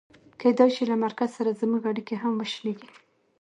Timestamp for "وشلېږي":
2.39-2.89